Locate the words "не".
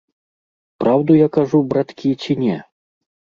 2.43-2.57